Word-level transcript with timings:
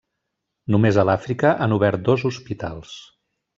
Només 0.75 0.97
a 1.01 1.03
l'Àfrica 1.09 1.53
han 1.67 1.77
obert 1.77 2.05
dos 2.09 2.27
hospitals. 2.33 2.99